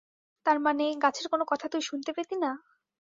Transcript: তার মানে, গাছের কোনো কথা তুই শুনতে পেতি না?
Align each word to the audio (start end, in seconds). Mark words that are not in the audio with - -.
তার 0.45 0.57
মানে, 0.59 0.85
গাছের 1.03 1.27
কোনো 1.27 1.43
কথা 1.45 1.65
তুই 1.67 1.81
শুনতে 1.81 2.11
পেতি 2.13 2.35
না? 2.35 2.51